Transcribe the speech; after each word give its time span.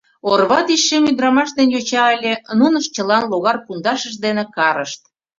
Орва 0.31 0.59
тич 0.65 0.81
шем 0.87 1.03
ӱдырамаш 1.11 1.49
ден 1.57 1.67
йоча 1.75 2.03
ыле, 2.15 2.33
нунышт 2.59 2.89
чылан 2.95 3.23
логар 3.31 3.57
пундашышт 3.65 4.19
дене 4.25 4.43
карышт. 4.55 5.01